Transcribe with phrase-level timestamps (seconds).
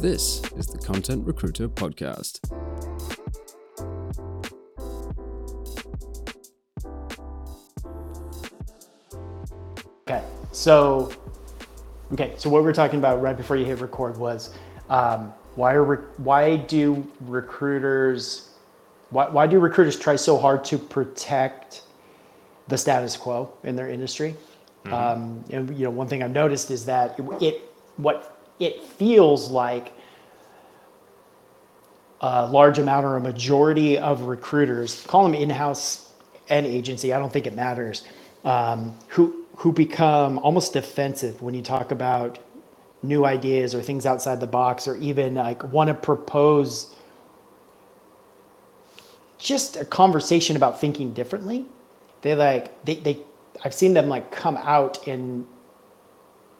[0.00, 2.38] This is the Content Recruiter Podcast.
[10.08, 10.22] Okay,
[10.52, 11.10] so
[12.12, 14.54] okay, so what we were talking about right before you hit record was
[14.88, 18.50] um, why are re- why do recruiters
[19.10, 21.82] why, why do recruiters try so hard to protect
[22.68, 24.36] the status quo in their industry?
[24.86, 27.62] Um, and you know, one thing I've noticed is that it, it
[27.96, 29.92] what it feels like
[32.20, 36.12] a large amount or a majority of recruiters, call them in-house
[36.48, 38.04] and agency, I don't think it matters,
[38.44, 42.38] um, who who become almost defensive when you talk about
[43.02, 46.94] new ideas or things outside the box, or even like want to propose
[49.38, 51.66] just a conversation about thinking differently.
[52.22, 53.18] They like they they
[53.64, 55.46] I've seen them like come out and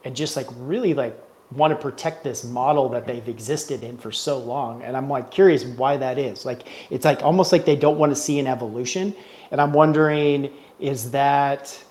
[0.04, 1.18] and just like really like
[1.52, 5.30] want to protect this model that they've existed in for so long and i'm like
[5.30, 6.44] curious why that is.
[6.44, 9.14] Like it's like almost like they don't want to see an evolution
[9.50, 11.82] and i'm wondering is that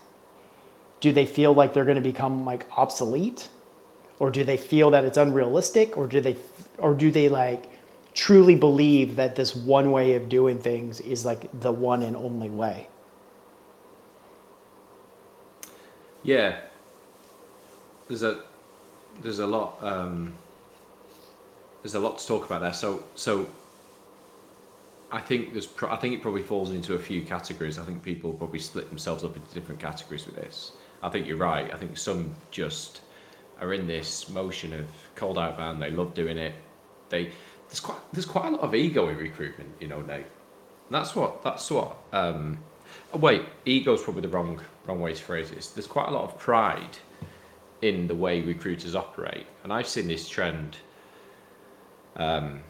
[1.00, 3.50] do they feel like they're going to become like obsolete?
[4.20, 5.98] Or do they feel that it's unrealistic?
[5.98, 6.38] Or do they
[6.78, 7.70] or do they like
[8.14, 12.50] truly believe that this one way of doing things is like the one and only
[12.50, 12.88] way?
[16.24, 16.60] Yeah,
[18.08, 18.42] there's a
[19.22, 20.34] there's a lot um,
[21.84, 22.74] there's a lot to talk about there.
[22.74, 23.48] So so
[25.12, 27.80] I think there's pro- I think it probably falls into a few categories.
[27.80, 30.74] I think people probably split themselves up into different categories with this.
[31.02, 31.74] I think you're right.
[31.74, 33.02] I think some just
[33.62, 35.82] are in this motion of cold outbound.
[35.82, 36.54] They love doing it.
[37.10, 37.32] They
[37.68, 40.26] there's quite there's quite a lot of ego in recruitment, you know, Nate.
[40.26, 41.98] And that's what that's what.
[42.12, 42.60] Um,
[43.14, 45.70] oh, wait, ego is probably the wrong wrong way to phrase this.
[45.70, 46.98] There's quite a lot of pride
[47.82, 50.78] in the way recruiters operate, and I've seen this trend.
[52.16, 52.62] Um,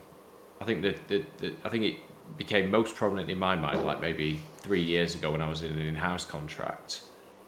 [0.59, 1.97] I think that, that, I think it
[2.37, 5.71] became most prominent in my mind, like maybe three years ago when I was in
[5.71, 7.01] an in-house contract.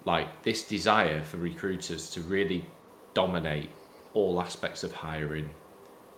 [0.06, 2.66] Like this desire for recruiters to really
[3.14, 3.70] dominate
[4.14, 5.50] all aspects of hiring,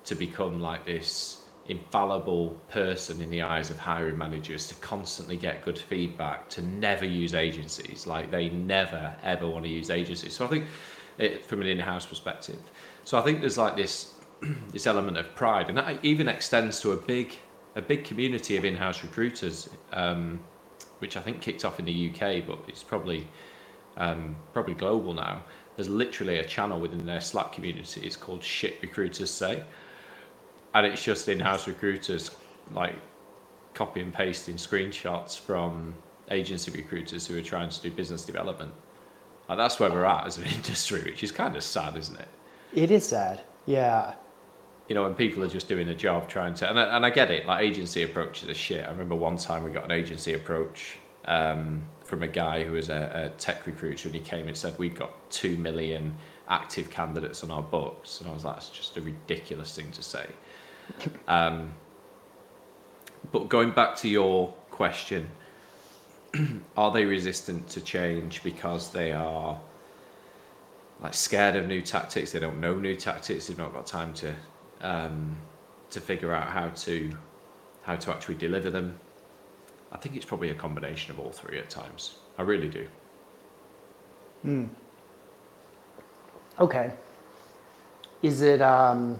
[0.06, 5.64] to become like this infallible person in the eyes of hiring managers to constantly get
[5.64, 10.44] good feedback to never use agencies like they never ever want to use agencies so
[10.44, 10.66] i think
[11.46, 12.60] from an in-house perspective
[13.04, 14.14] so i think there's like this
[14.72, 17.36] this element of pride and that even extends to a big
[17.76, 20.40] a big community of in-house recruiters um,
[21.00, 23.28] which i think kicked off in the uk but it's probably
[23.98, 25.44] um, probably global now
[25.76, 29.64] there's literally a channel within their slack community it's called shit recruiters say
[30.74, 32.32] and it's just in-house recruiters
[32.74, 32.96] like
[33.74, 35.94] copy and pasting screenshots from
[36.30, 38.72] agency recruiters who are trying to do business development.
[39.52, 42.28] And that's where we're at as an industry, which is kind of sad, isn't it?
[42.74, 44.14] it is sad yeah
[44.88, 47.10] You know, when people are just doing a job trying to, and I, and I
[47.10, 48.86] get it, like agency approaches are shit.
[48.86, 52.88] I remember one time we got an agency approach um, from a guy who was
[52.90, 56.16] a, a tech recruiter, and he came and said, We've got two million
[56.48, 58.22] active candidates on our books.
[58.22, 60.28] And I was like, That's just a ridiculous thing to say.
[61.28, 61.74] Um,
[63.32, 65.30] but going back to your question,
[66.78, 69.60] are they resistant to change because they are
[71.02, 72.32] like scared of new tactics?
[72.32, 73.48] They don't know new tactics.
[73.48, 74.34] They've not got time to
[74.82, 75.36] um,
[75.90, 77.12] to figure out how to
[77.84, 78.98] how to actually deliver them.
[79.92, 82.16] I think it's probably a combination of all three at times.
[82.38, 82.88] I really do.
[84.44, 84.66] Hmm.
[86.60, 86.92] Okay.
[88.22, 89.20] Is it um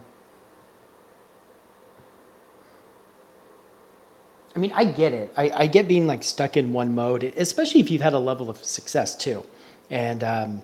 [4.56, 5.34] I mean, I get it.
[5.38, 8.50] I, I get being like stuck in one mode, especially if you've had a level
[8.50, 9.46] of success too.
[9.90, 10.62] And um,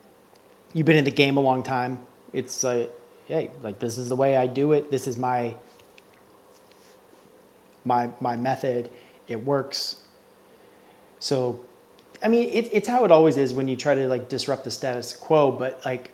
[0.74, 2.00] you've been in the game a long time.
[2.34, 2.92] It's like,
[3.26, 4.92] hey, like this is the way I do it.
[4.92, 5.56] This is my
[7.86, 8.90] my my method.
[9.28, 9.98] It works.
[11.20, 11.66] So,
[12.22, 14.72] I mean, it, it's how it always is when you try to like disrupt the
[14.72, 15.52] status quo.
[15.52, 16.14] But like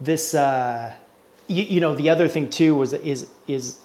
[0.00, 0.94] this, uh,
[1.48, 3.78] you, you know, the other thing too was is is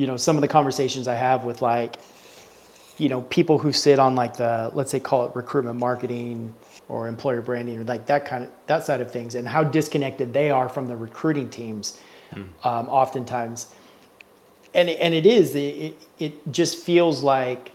[0.00, 1.96] you know some of the conversations I have with like
[2.96, 6.54] you know people who sit on like the let's say call it recruitment marketing
[6.88, 10.32] or employer branding or like that kind of that side of things and how disconnected
[10.32, 12.00] they are from the recruiting teams
[12.64, 13.74] um, oftentimes.
[14.72, 17.72] And it, and it is it, it it just feels like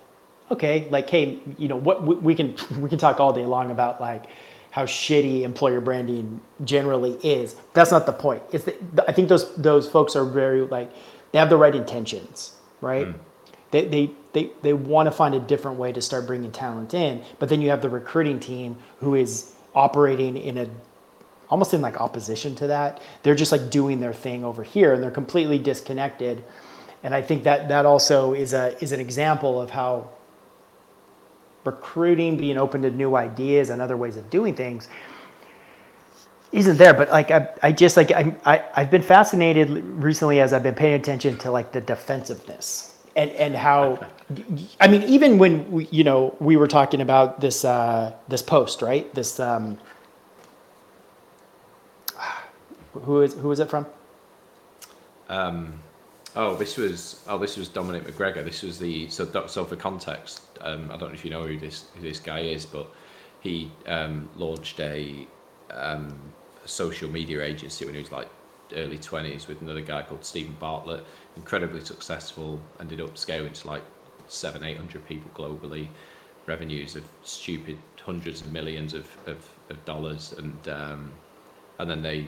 [0.50, 3.70] okay like hey you know what we, we can we can talk all day long
[3.70, 4.26] about like
[4.72, 7.56] how shitty employer branding generally is.
[7.74, 8.42] That's not the point.
[8.52, 8.76] It's the,
[9.08, 10.92] i think those those folks are very like
[11.36, 13.18] they have the right intentions right hmm.
[13.72, 17.22] they they they, they want to find a different way to start bringing talent in
[17.40, 20.70] but then you have the recruiting team who is operating in a
[21.50, 23.02] almost in like opposition to that.
[23.24, 26.44] They're just like doing their thing over here and they're completely disconnected.
[27.04, 30.10] And I think that that also is a is an example of how
[31.64, 34.88] recruiting, being open to new ideas and other ways of doing things
[36.56, 36.94] isn't there.
[36.94, 40.76] But like I, I just like I, I I've been fascinated recently as I've been
[40.76, 44.00] paying attention to like the defensiveness and and how
[44.80, 48.82] I mean even when we, you know we were talking about this uh, this post
[48.82, 49.78] right this um,
[52.94, 53.86] who is who is it from?
[55.30, 55.80] Um
[56.36, 58.44] oh, this was oh this was Dominic McGregor.
[58.44, 61.58] This was the so so for context, um, I don't know if you know who
[61.58, 62.88] this who this guy is, but
[63.46, 65.28] he um, launched a,
[65.70, 66.18] um,
[66.66, 68.30] social media agency when he was like
[68.76, 71.06] early twenties with another guy called Steven Bartlett.
[71.38, 72.60] Incredibly successful.
[72.80, 73.84] Ended up scaling to like
[74.28, 75.88] seven eight hundred people globally,
[76.46, 79.38] revenues of stupid hundreds of millions of, of,
[79.70, 81.12] of dollars, and um,
[81.80, 82.28] and then they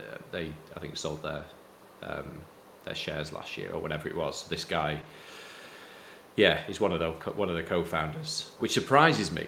[0.00, 1.44] uh, they I think sold their
[2.02, 2.40] um,
[2.84, 4.46] their shares last year or whatever it was.
[4.48, 5.00] This guy,
[6.36, 9.46] yeah, he's one of the one of the co-founders, which surprises me.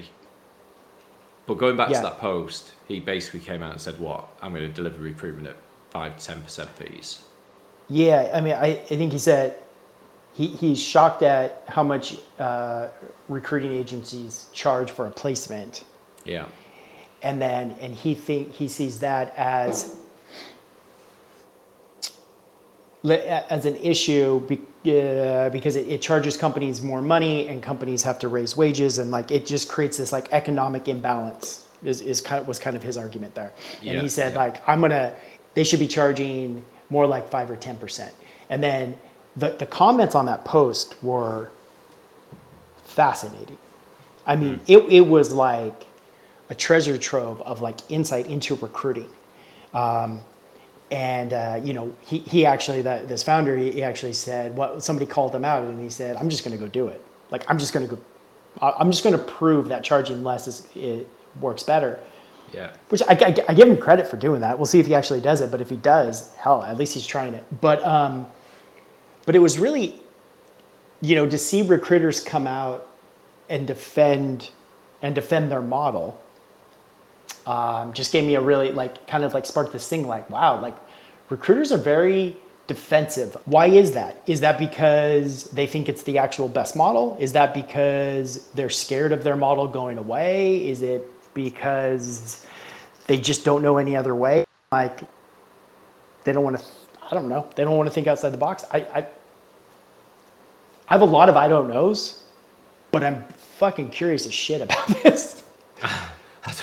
[1.50, 1.96] But going back Yeah.
[1.96, 5.48] to that post, he basically came out and said, "What I'm going to deliver recruitment
[5.48, 5.56] at
[5.90, 7.22] five to ten percent fees."
[7.88, 9.56] Yeah, I mean, I, I think he said
[10.32, 12.86] he, he's shocked at how much uh,
[13.28, 15.82] recruiting agencies charge for a placement,
[16.24, 16.44] Yeah,
[17.22, 19.96] and then and he think he sees that as
[23.04, 24.46] as an issue
[24.86, 29.10] uh, because it, it charges companies more money, and companies have to raise wages, and
[29.10, 31.66] like it just creates this like economic imbalance.
[31.82, 33.52] Is, is kind of, was kind of his argument there,
[33.86, 34.38] and Yeah, he said yeah.
[34.38, 35.14] like I'm gonna
[35.54, 38.14] they should be charging more like five or ten percent,
[38.50, 38.96] and then
[39.36, 41.50] the the comments on that post were
[42.84, 43.56] fascinating.
[44.26, 44.64] I mean, Hmm.
[44.66, 45.86] it it was like
[46.50, 49.08] a treasure trove of like insight into recruiting.
[49.72, 50.20] Um,
[50.90, 54.82] and uh, you know, he, he actually that this founder he, he actually said what
[54.82, 57.04] somebody called him out and he said, "I'm just going to go do it.
[57.30, 58.02] Like I'm just going to go.
[58.60, 61.08] I'm just going to prove that charging less is it
[61.40, 62.00] works better."
[62.52, 64.58] yeah, Which I, I, I give him credit for doing that.
[64.58, 65.50] We'll see if he actually does it.
[65.50, 67.44] But if he does, hell, at least he's trying it.
[67.60, 68.26] But um,
[69.24, 70.00] but it was really,
[71.00, 72.88] you know, to see recruiters come out
[73.48, 74.50] and defend
[75.02, 76.20] and defend their model
[77.46, 80.60] um, just gave me a really like kind of like sparked this thing like wow
[80.60, 80.76] like
[81.28, 83.36] recruiters are very defensive.
[83.46, 84.22] Why is that?
[84.28, 87.16] Is that because they think it's the actual best model?
[87.18, 90.68] Is that because they're scared of their model going away?
[90.68, 92.46] Is it because
[93.08, 94.44] they just don't know any other way?
[94.70, 95.00] Like
[96.22, 96.64] they don't want to
[97.10, 97.48] i don't know.
[97.56, 98.64] They don't want to think outside the box.
[98.72, 99.06] I i,
[100.88, 102.22] I have a lot of i don't knows
[102.90, 103.24] but i'm
[103.58, 105.42] fucking curious as shit about this.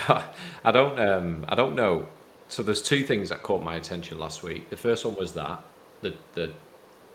[0.07, 0.24] Don't,
[0.67, 2.05] I don't, um, I don't know.
[2.49, 4.69] So there's two things that caught my attention last week.
[4.69, 5.63] The first one was that
[6.01, 6.51] the the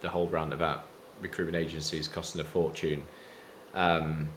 [0.00, 0.86] the whole round about
[1.20, 3.02] recruitment agencies costing a fortune.
[3.74, 4.30] Um,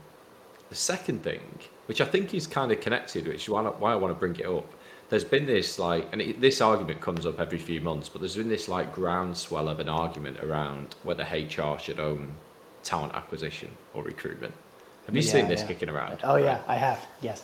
[0.69, 1.39] the second thing,
[1.85, 4.19] which I think is kind of connected, which is why, I- why I want to
[4.19, 4.65] bring it up.
[5.09, 8.35] There's been this like, and it, this argument comes up every few months, but there's
[8.35, 12.33] been this like groundswell of an argument around whether HR should own
[12.83, 14.53] talent acquisition or recruitment.
[15.05, 15.67] Have you Yeah, seen this yeah.
[15.67, 16.19] kicking around?
[16.23, 17.43] oh yeah i have yes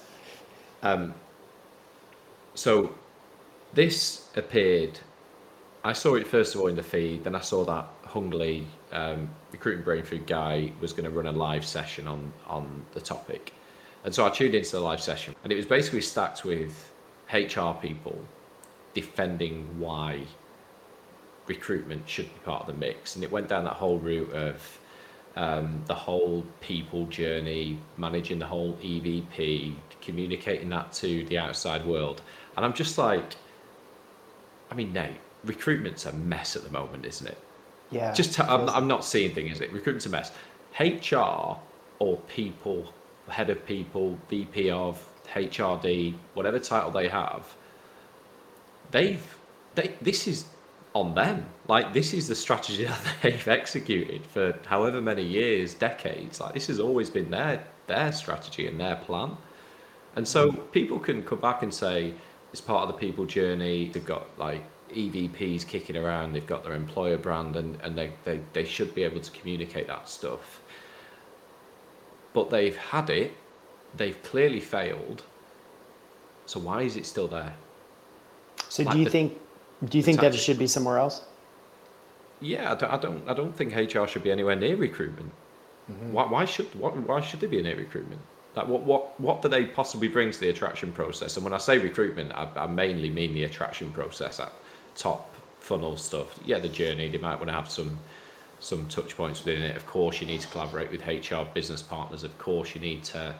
[2.56, 2.94] So
[3.74, 5.00] this appeared.
[5.84, 7.24] I saw it first of all in the feed.
[7.24, 11.28] Then I saw that Hung Lee um, recruiting brain food guy was going to run
[11.28, 13.54] a live session on on the topic,
[14.04, 16.92] and so I tuned into the live session, and it was basically stacked with
[17.34, 18.20] HR people
[18.94, 20.22] defending why
[21.48, 24.80] recruitment should be part of the mix, and it went down that whole route of
[25.36, 32.22] um, the whole people journey, managing the whole EVP, communicating that to the outside world.
[32.56, 33.36] And I'm just like,
[34.70, 37.38] I mean, Nate, recruitment's a mess at the moment, isn't it?
[37.92, 39.72] yeah Just, i I'm, I'm not seeing things, is it?
[39.72, 40.32] Recruitment's a mess.
[40.80, 41.58] HR
[42.00, 42.94] or people,
[43.28, 47.46] head of people, VP of, HRD, whatever title they have,
[48.92, 49.24] they've,
[49.76, 50.46] they, this is
[50.94, 51.46] on them.
[51.68, 56.40] Like, this is the strategy that they've executed for however many years, decades.
[56.40, 59.38] Like, this has always been their, their strategy and their plan.
[60.16, 60.62] And so hmm.
[60.72, 62.14] people can come back and say
[62.52, 63.90] it's part of the people journey.
[63.90, 66.34] They've got like EVPs kicking around.
[66.34, 69.88] They've got their employer brand, and and they they, they should be able to communicate
[69.88, 70.62] that stuff.
[72.34, 73.34] But they've had it.
[73.96, 75.24] They've clearly failed.
[76.46, 77.54] So why is it still there?
[78.70, 79.40] So Like do you the- think
[79.86, 81.24] do you think that it should be somewhere else?
[82.42, 85.32] Yeah, I don't I don't, I don't think HR should be anywhere near recruitment.
[85.92, 86.12] Mm-hmm.
[86.12, 88.22] Why, why should why, why should they be near recruitment?
[88.56, 91.38] Like what what what do they possibly bring to the attraction process?
[91.38, 94.52] And when I say recruitment, I, I mainly mean the attraction process at
[94.96, 96.38] top funnel stuff.
[96.46, 97.08] Yeah, the journey.
[97.08, 97.98] They might want to have some
[98.60, 99.76] some touch points within it.
[99.76, 102.24] Of course, you need to collaborate with HR business partners.
[102.24, 103.34] Of course, you need to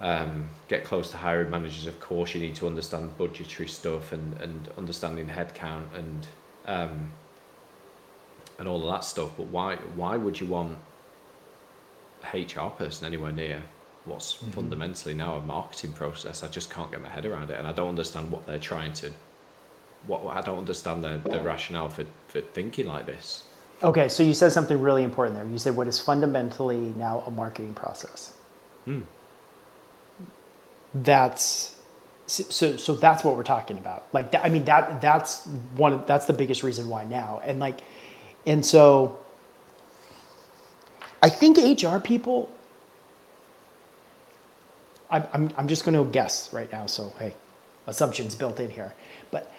[0.00, 1.86] um, get close to hiring managers.
[1.86, 6.26] Of course, you need to understand budgetary stuff and, and understanding headcount and
[6.66, 7.10] um,
[8.58, 9.30] and all of that stuff.
[9.36, 10.78] But why why would you want
[12.32, 13.62] HR person anywhere near
[14.06, 14.50] what's mm-hmm.
[14.52, 16.42] fundamentally now a marketing process?
[16.42, 18.92] I just can't get my head around it, and I don't understand what they're trying
[18.94, 19.12] to.
[20.06, 23.44] What I don't understand the, the rationale for, for thinking like this.
[23.82, 25.46] Okay, so you said something really important there.
[25.46, 28.34] You said what is fundamentally now a marketing process.
[28.84, 29.00] Hmm.
[30.94, 31.74] That's
[32.26, 34.06] so so that's what we're talking about.
[34.12, 37.40] Like I mean that that's one that's the biggest reason why now.
[37.44, 37.80] And like
[38.46, 39.18] and so
[41.26, 42.48] I think HR people
[45.10, 47.34] I'm I'm I'm just going to guess right now so hey
[47.88, 48.94] assumptions built in here.
[49.32, 49.52] But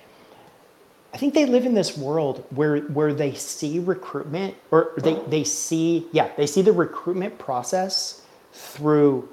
[1.14, 5.44] I think they live in this world where where they see recruitment or they, they
[5.44, 8.22] see yeah, they see the recruitment process
[8.54, 9.28] through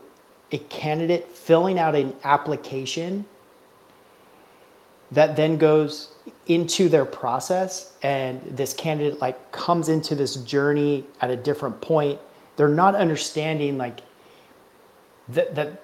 [0.50, 3.24] a candidate filling out an application
[5.14, 6.10] that then goes
[6.46, 12.18] into their process and this candidate like comes into this journey at a different point.
[12.56, 14.00] They're not understanding like
[15.28, 15.82] that that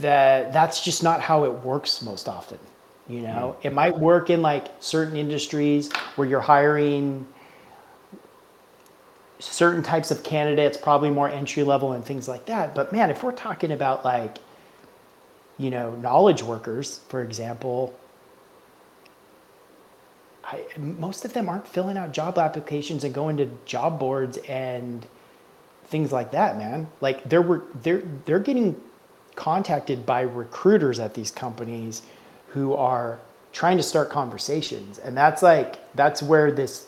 [0.00, 2.58] that that's just not how it works most often
[3.10, 3.56] you know?
[3.62, 7.26] It might work in like certain industries where you're hiring
[9.40, 13.22] certain types of candidates probably more entry level and things like that but man if
[13.22, 14.36] we're talking about like
[15.60, 17.94] you know knowledge workers for example
[20.44, 25.06] I, most of them aren't filling out job applications and going to job boards and
[25.86, 26.88] things like that man.
[27.00, 28.80] Like they're they're they're getting
[29.36, 32.02] contacted by recruiters at these companies
[32.48, 33.20] who are
[33.52, 34.98] trying to start conversations.
[34.98, 36.86] And that's like that's where this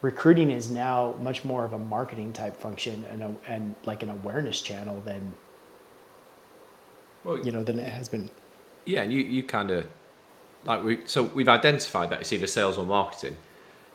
[0.00, 4.10] recruiting is now much more of a marketing type function and a, and like an
[4.10, 5.34] awareness channel than
[7.28, 8.30] well, you know than it has been
[8.84, 9.86] yeah and you you kind of
[10.64, 13.36] like we so we've identified that it's either sales or marketing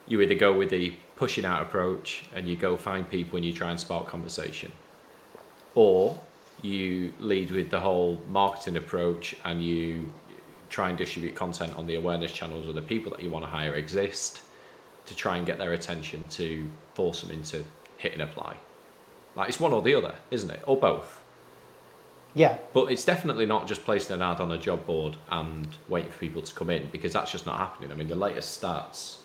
[0.07, 3.53] you either go with the pushing out approach and you go find people and you
[3.53, 4.71] try and spark conversation
[5.75, 6.19] or
[6.61, 10.11] you lead with the whole marketing approach and you
[10.69, 13.49] try and distribute content on the awareness channels where the people that you want to
[13.49, 14.41] hire exist
[15.05, 17.63] to try and get their attention to force them into
[17.97, 18.55] hit and apply.
[19.35, 20.61] Like it's one or the other, isn't it?
[20.65, 21.22] Or both.
[22.35, 22.57] Yeah.
[22.73, 26.19] But it's definitely not just placing an ad on a job board and waiting for
[26.19, 27.91] people to come in because that's just not happening.
[27.91, 29.17] I mean, the latest stats,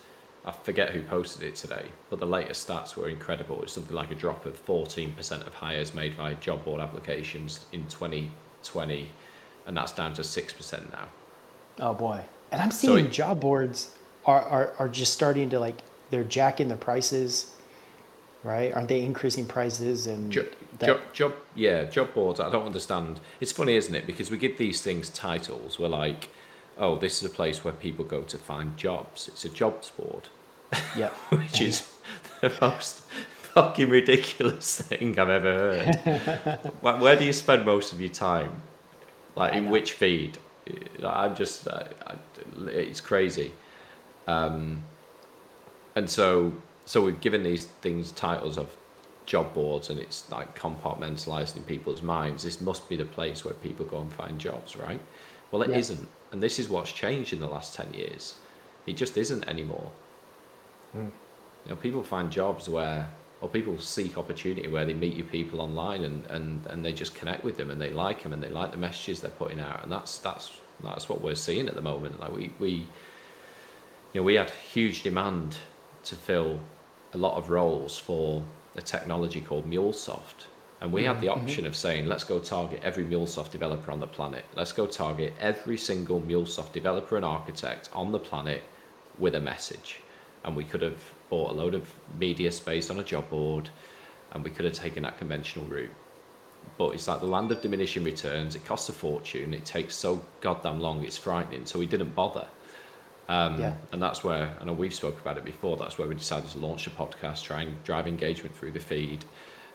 [0.45, 3.61] I forget who posted it today, but the latest stats were incredible.
[3.63, 7.85] It's something like a drop of 14% of hires made by job board applications in
[7.87, 9.09] 2020,
[9.65, 11.07] and that's down to 6% now.
[11.79, 12.21] Oh boy.
[12.51, 13.91] And I'm seeing so it, job boards
[14.25, 17.51] are, are, are just starting to like, they're jacking the prices,
[18.43, 18.73] right?
[18.73, 20.47] Aren't they increasing prices and job,
[20.79, 20.87] that...
[20.87, 22.39] job, job, yeah, job boards.
[22.39, 23.19] I don't understand.
[23.39, 24.05] It's funny, isn't it?
[24.07, 25.79] Because we give these things titles.
[25.79, 26.29] We're like,
[26.77, 29.27] oh, this is a place where people go to find jobs.
[29.27, 30.29] It's a jobs board.
[30.95, 31.09] Yeah.
[31.29, 31.87] Which is
[32.41, 33.01] the most
[33.53, 36.57] fucking ridiculous thing I've ever heard.
[36.81, 38.61] where do you spend most of your time?
[39.35, 40.37] Like in which feed?
[41.03, 42.15] I'm just, I, I,
[42.67, 43.53] it's crazy.
[44.27, 44.83] Um,
[45.95, 46.53] and so,
[46.89, 48.67] so we've given these things titles of
[49.27, 52.41] job boards, and it's like compartmentalized in people's minds.
[52.41, 54.99] This must be the place where people go and find jobs, right?
[55.51, 55.77] Well, it yeah.
[55.77, 58.37] not and this is what's changed in the last ten years.
[58.87, 59.91] It just isn't anymore.
[60.97, 61.11] Mm.
[61.65, 63.07] You know, people find jobs where,
[63.41, 67.13] or people seek opportunity where they meet you people online and, and, and they just
[67.13, 69.83] connect with them and they like them and they like the messages they're putting out,
[69.83, 70.53] and that's that's
[70.83, 72.19] that's what we're seeing at the moment.
[72.19, 72.69] Like we we
[74.13, 75.55] you know, we had huge demand
[76.05, 76.59] to fill
[77.13, 78.43] a lot of roles for
[78.75, 80.45] a technology called MuleSoft.
[80.81, 81.41] And we had the mm-hmm.
[81.41, 84.45] option of saying, let's go target every MuleSoft developer on the planet.
[84.55, 88.63] Let's go target every single MuleSoft developer and architect on the planet
[89.17, 89.99] with a message.
[90.45, 91.87] And we could have bought a load of
[92.17, 93.69] media space on a job board
[94.31, 95.93] and we could have taken that conventional route.
[96.77, 98.55] But it's like the land of diminishing returns.
[98.55, 99.53] It costs a fortune.
[99.53, 101.03] It takes so goddamn long.
[101.03, 101.65] It's frightening.
[101.65, 102.47] So we didn't bother.
[103.29, 103.75] Um, yeah.
[103.91, 106.57] And that's where, I know we've spoke about it before, that's where we decided to
[106.57, 109.23] launch a podcast, try and drive engagement through the feed.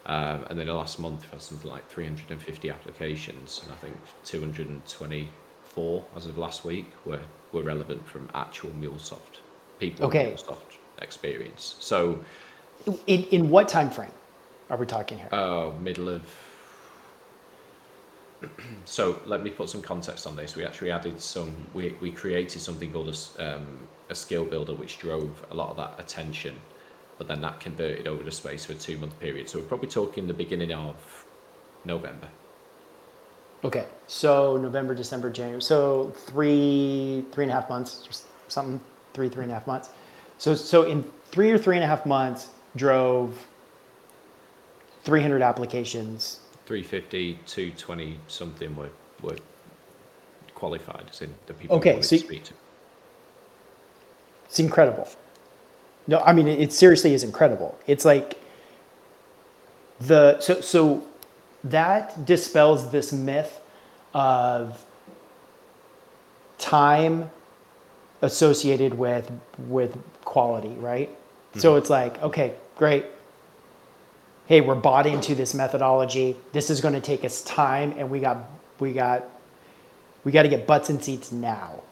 [0.06, 3.96] Um, and then the last month, we had something like 350 applications, and I think
[4.25, 9.38] 224 as of last week were, were relevant from actual MuleSoft
[9.78, 10.32] people okay.
[10.32, 11.76] MuleSoft experience.
[11.78, 12.25] So,
[13.06, 14.12] in, in what time frame
[14.70, 15.28] are we talking here?
[15.32, 16.23] Oh, middle of
[18.84, 20.56] so let me put some context on this.
[20.56, 21.54] We actually added some.
[21.72, 23.78] We, we created something called a, um,
[24.10, 26.56] a skill builder, which drove a lot of that attention,
[27.18, 29.48] but then that converted over the space of a two month period.
[29.48, 30.96] So we're probably talking the beginning of
[31.84, 32.28] November.
[33.64, 35.62] Okay, so November, December, January.
[35.62, 38.78] So three, three and a half months, something,
[39.14, 39.88] three, three and a half months.
[40.36, 43.46] So, so in three or three and a half months, drove
[45.04, 46.40] 300 applications.
[46.66, 48.90] 350, 220 something were,
[49.23, 49.37] were
[50.54, 52.54] qualified, as in the people Okay, wanted so to speak to.
[54.47, 55.09] It's incredible.
[56.06, 57.78] No, I mean, it, it seriously is incredible.
[57.87, 58.40] It's like
[60.00, 61.06] the, so, so
[61.64, 63.61] that dispels this myth
[64.12, 64.85] of
[66.59, 67.30] time
[68.23, 71.11] associated with with quality, right?
[71.56, 71.78] So mm-hmm.
[71.78, 73.04] it's like, okay, great.
[74.46, 76.36] Hey, we're bought into this methodology.
[76.52, 78.44] This is going to take us time, and we got
[78.78, 79.24] we got
[80.22, 81.82] we got to get butts and seats now,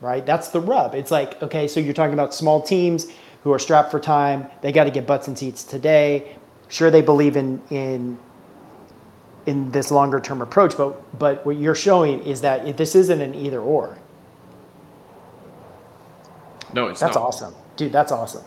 [0.00, 0.24] right?
[0.24, 0.94] That's the rub.
[0.94, 3.06] It's like, okay, so you're talking about small teams
[3.42, 4.46] who are strapped for time.
[4.60, 6.36] They got to get butts and seats today.
[6.68, 8.18] Sure, they believe in in
[9.46, 13.34] in this longer term approach, but but what you're showing is that this isn't an
[13.34, 13.98] either or.
[16.74, 17.08] No, it's not.
[17.08, 17.24] That's not.
[17.24, 17.92] awesome, dude.
[17.92, 18.44] That's awesome.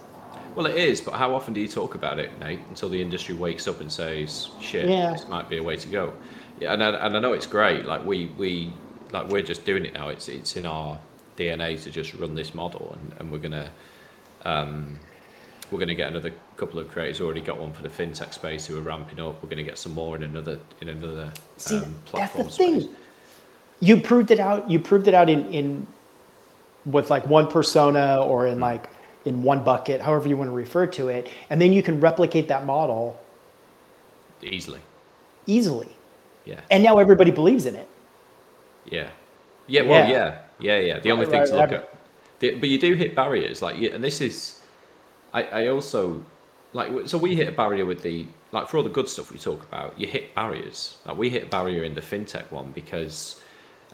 [0.55, 3.35] Well, it is, but how often do you talk about it, Nate, until the industry
[3.35, 5.11] wakes up and says, "Shit, Yeah.
[5.11, 6.13] this might be a way to go"?
[6.59, 7.85] Yeah, and I, and I know it's great.
[7.85, 8.71] Like we we
[9.11, 10.07] like we're just doing it now.
[10.09, 10.97] It's it's in our
[11.37, 13.69] DNA to just run this model, and, and we're gonna
[14.45, 14.97] um,
[15.71, 17.19] we're gonna get another couple of creators.
[17.19, 19.43] Already got one for the fintech space who are ramping up.
[19.43, 21.81] We're gonna get some more in another in another See, um,
[22.13, 22.89] that's the platform thing.
[23.81, 24.69] You proved it out.
[24.71, 25.85] You proved it out in in
[26.85, 28.87] with like one persona or in like
[29.25, 32.47] in one bucket, however you want to refer to it, and then you can replicate
[32.47, 33.19] that model
[34.43, 34.81] Easily,
[35.47, 35.89] easily.
[36.45, 36.59] yeah.
[36.69, 37.87] And now everybody believes in it.
[38.85, 39.09] Yeah.
[39.67, 40.39] Yeah, well, Yeah.
[40.59, 40.99] yeah, yeah, yeah.
[40.99, 41.79] The only Right, thing right, to look right.
[41.79, 41.95] at,
[42.39, 44.61] the, but you do hit barriers, like, and this is,
[45.33, 46.23] I, I also,
[46.73, 49.39] like, so we hit a barrier with the, like, for all the good stuff we
[49.39, 50.97] talk about, you hit barriers.
[51.05, 53.41] Like, we hit a barrier in the fintech one because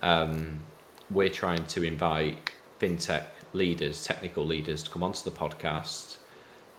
[0.01, 0.59] um,
[1.09, 2.51] we're trying to invite
[2.81, 6.17] fintech leaders, technical leaders, to come onto the podcast,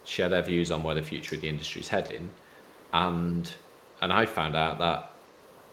[0.04, 2.30] share their views on where the future of the industry is heading,
[2.92, 3.52] and
[4.00, 5.12] and I found out that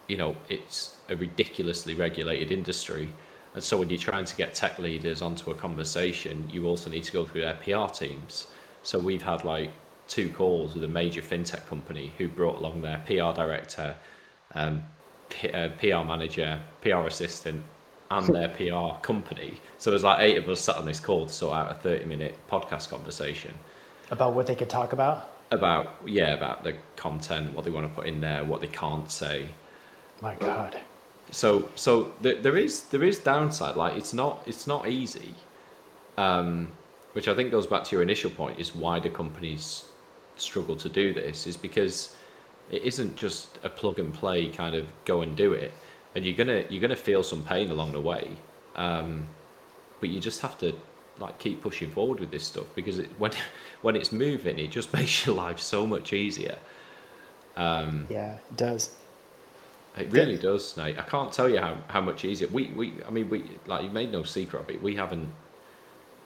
[0.10, 3.08] you know, it's a ridiculously regulated industry.
[3.54, 7.04] And so when you're trying to get tech leaders onto a conversation, you also need
[7.04, 8.48] to go through their PR teams.
[8.84, 9.72] So we've had like
[10.08, 13.96] two calls with a major fintech company who brought along their PR director,
[14.56, 14.84] um,
[15.30, 17.64] P- uh, PR manager, PR assistant,
[18.12, 19.60] and their PR company.
[19.78, 22.06] So there's like eight of us sat on this call to sort out a 30
[22.06, 23.54] minute podcast conversation
[24.12, 25.32] About what they could talk about.
[25.52, 29.12] about, yeah, about the content, what they want to put in there, what they can't
[29.12, 29.48] say.
[30.22, 30.80] My God.
[31.32, 35.34] so so th- there is there is downside like it's not it's not easy
[36.18, 36.68] um
[37.14, 39.86] which i think goes back to your initial point is why do companies
[40.38, 42.16] struggle to do this is because
[42.72, 45.72] it isn't just a plug and play kind of go and do it
[46.16, 48.30] and you're gonna you're gonna feel some pain along the way
[48.76, 49.28] um
[50.00, 50.74] but you just have to
[51.20, 53.32] like keep pushing forward with this stuff because it, when
[53.82, 56.58] when it's moving it just makes your life so much easier
[58.10, 58.96] Yeah, it does.
[59.98, 60.98] It really does, Nate.
[60.98, 62.48] I can't tell you how, how much easier.
[62.48, 64.82] We, we, I mean, we like you made no secret of it.
[64.82, 65.30] We haven't,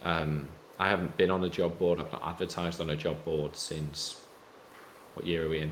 [0.04, 2.00] um, I haven't been on a job board.
[2.00, 4.22] I've not advertised on a job board since
[5.16, 5.72] what year are we in?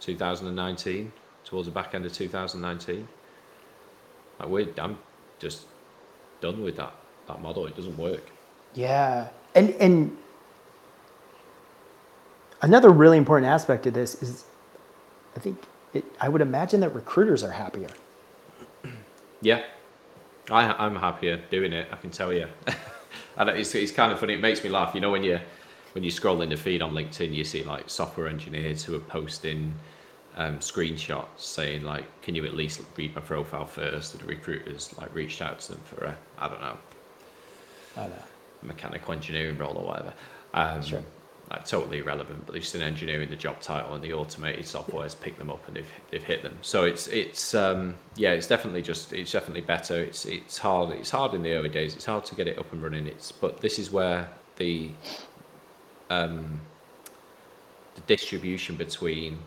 [0.00, 1.12] 2019,
[1.44, 3.08] towards the back end of 2019.
[4.40, 4.98] Like we're, I'm
[5.38, 5.66] just
[6.40, 6.94] done with that
[7.28, 7.66] that model.
[7.66, 8.30] It doesn't work.
[8.74, 10.16] Yeah, and and
[12.62, 14.44] another really important aspect of this is,
[15.36, 17.90] I think it, I would imagine that recruiters are happier.
[19.44, 19.64] Yeah,
[20.52, 21.88] I, I'm happier doing it.
[21.90, 22.46] I can tell you.
[23.36, 24.34] and it's, it's kind of funny.
[24.34, 24.94] It makes me laugh.
[24.94, 25.40] You know when you
[25.94, 29.00] when you scroll in the feed on LinkedIn, you see like software engineers who are
[29.00, 29.74] posting
[30.36, 34.14] um, screenshots saying like, "Can you at least read my profile first?
[34.14, 36.78] And the recruiters like reached out to them for a I don't know
[37.96, 38.24] I know.
[38.62, 40.14] mechanical engineering role or whatever.
[40.54, 41.02] Um, Sure.
[41.50, 45.14] Like totally irrelevant, but they've an engineering the job title and the automated software has
[45.14, 46.56] picked them up and they've, they've hit them.
[46.62, 50.02] So it's it's um, yeah, it's definitely just it's definitely better.
[50.02, 50.90] It's it's hard.
[50.90, 51.94] It's hard in the early days.
[51.94, 53.06] It's hard to get it up and running.
[53.06, 54.92] It's but this is where the
[56.10, 56.60] um,
[57.96, 59.38] the distribution between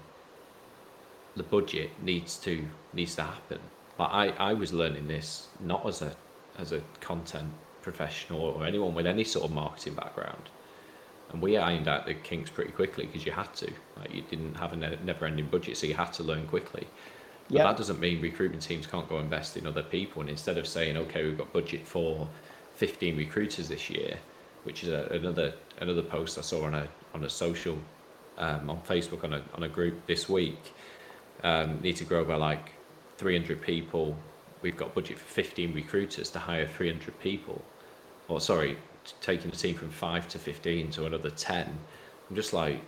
[1.36, 3.60] the budget needs to needs to happen.
[3.98, 6.16] But I, I was learning this not as a
[6.58, 10.50] as a content professional or anyone with any sort of marketing background,
[11.32, 13.72] and we ironed out the kinks pretty quickly because you had to.
[13.98, 16.88] Like you didn't have a ne- never-ending budget, so you had to learn quickly.
[17.48, 17.66] But Yep.
[17.68, 20.22] that doesn't mean recruitment teams can't go invest in other people.
[20.22, 22.28] And instead of saying, okay, we've got budget for
[22.76, 24.18] 15 recruiters this year,
[24.64, 27.78] which is a, another another post I saw on a on a social
[28.38, 30.74] um, on Facebook on a on a group this week.
[31.46, 32.74] Um, need to grow by like
[33.18, 34.18] 300 people.
[34.62, 37.62] We've got budget for 15 recruiters to hire 300 people.
[38.28, 38.78] Or sorry,
[39.22, 41.78] taking the team from five to 15 to another 10.
[42.30, 42.82] I'm just like,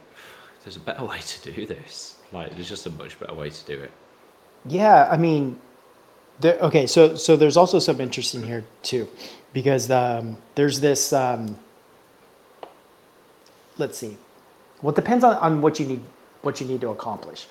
[0.64, 2.18] there's a better way to do this.
[2.34, 3.92] Like, there's just a much better way to do it.
[4.66, 5.60] Yeah, I mean,
[6.40, 9.08] there, okay, so so there's also some interesting here too,
[9.54, 11.14] because um, there's this.
[11.14, 11.58] Um,
[13.78, 14.18] let's see,
[14.82, 16.02] well, it depends on, on what you need
[16.42, 17.48] what you need to accomplish.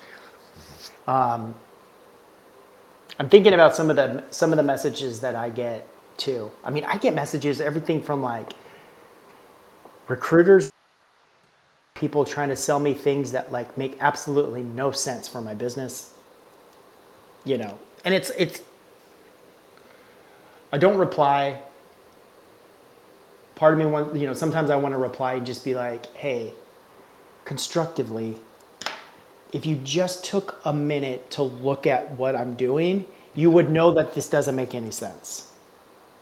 [1.07, 1.55] Um,
[3.19, 6.51] I'm thinking about some of the some of the messages that I get too.
[6.63, 8.53] I mean, I get messages everything from like
[10.07, 10.71] recruiters,
[11.95, 16.13] people trying to sell me things that like make absolutely no sense for my business
[17.47, 18.61] you know and it's it's
[20.73, 21.59] i don't reply
[23.55, 26.13] part of me want you know sometimes i want to reply and just be like
[26.15, 26.53] hey
[27.45, 28.37] constructively
[29.53, 33.05] if you just took a minute to look at what i'm doing
[33.35, 35.47] you would know that this doesn't make any sense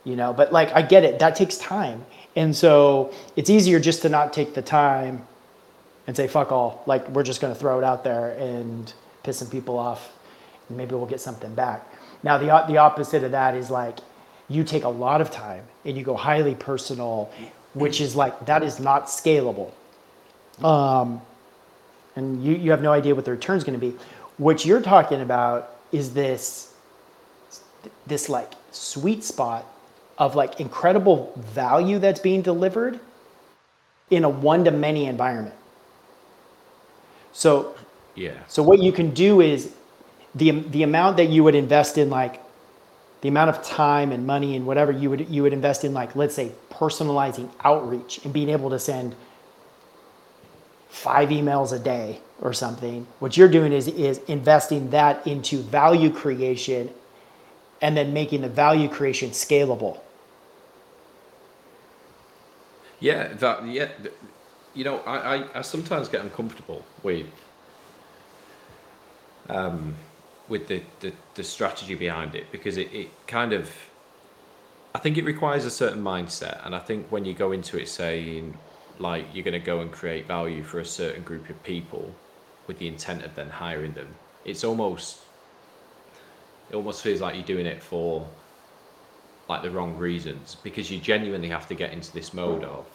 [0.06, 0.32] you know?
[0.32, 1.20] But like i get it.
[1.20, 2.06] That takes time.
[2.38, 5.28] And so it's easier just to not take the time
[6.08, 6.84] and say fuck all.
[6.86, 10.14] Like we're just to throw it out there and piss some people off.
[10.70, 11.92] And maybe we'll get something back.
[12.24, 14.00] Now the, the opposite of that is like
[14.48, 17.32] you take a lot of time and you go highly personal
[17.74, 19.72] which is like that is not scalable.
[20.64, 21.22] Um,
[22.16, 23.96] and you, you have no idea what the return's going to be
[24.38, 26.74] what you're talking about is this
[28.08, 29.66] this like sweet spot
[30.18, 33.00] of like incredible value that's being delivered
[34.10, 35.56] in a one to many environment
[37.34, 37.76] so
[38.16, 38.34] Yeah.
[38.48, 39.74] so what you can do is
[40.36, 42.42] the the amount that you would invest in like
[43.22, 46.16] the amount of time and money and whatever you would you would invest in like
[46.16, 49.16] let's say personalizing outreach and being able to send
[50.96, 53.06] five emails a day or something.
[53.20, 56.90] What you're doing is is investing that into value creation
[57.82, 60.00] and then making the value creation scalable.
[63.02, 63.90] Yeah, that yeah.
[64.74, 67.28] You know, I, I, I sometimes get uncomfortable with
[69.50, 69.96] um
[70.48, 73.70] with the, the, the strategy behind it because it, it kind of
[74.94, 77.90] I think it requires a certain mindset and I think when you go into it
[77.90, 78.58] saying
[79.00, 82.14] like you're gonna go and create value for a certain group of people
[82.68, 85.20] with the intent of then hiring them, it's almost
[86.70, 88.28] it almost feels like you're doing it for
[89.48, 92.86] like the wrong reasons because you genuinely have to get into this mode of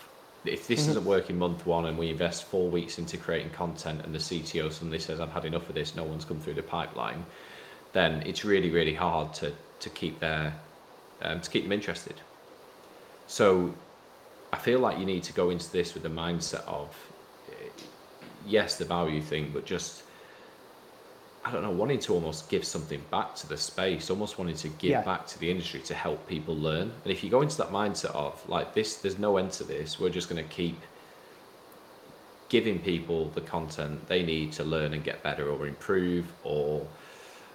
[0.45, 4.15] if this isn't working month one and we invest four weeks into creating content and
[4.15, 7.25] the CTO suddenly says I've had enough of this, no one's come through the pipeline,
[7.93, 10.55] then it's really really hard to to keep their
[11.23, 12.15] um, to keep them interested.
[13.27, 13.75] So
[14.53, 16.97] I feel like you need to go into this with the mindset of
[17.49, 17.71] eh,
[18.45, 20.03] yes the value thing, but just
[21.43, 24.69] I don't know, wanting to almost give something back to the space, almost wanting to
[24.69, 25.03] give Yeah.
[25.03, 26.91] back to the industry to help people learn.
[27.03, 29.99] And if you go into that mindset of like this, there's no end to this,
[29.99, 30.85] we're just going to keep
[32.49, 36.87] giving people the content they need to learn and get better or improve, or